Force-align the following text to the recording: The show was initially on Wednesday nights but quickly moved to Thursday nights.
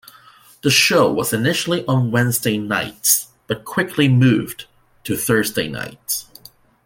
The 0.63 0.71
show 0.71 1.13
was 1.13 1.31
initially 1.31 1.85
on 1.85 2.09
Wednesday 2.09 2.57
nights 2.57 3.27
but 3.45 3.65
quickly 3.65 4.07
moved 4.07 4.65
to 5.03 5.15
Thursday 5.15 5.67
nights. 5.67 6.25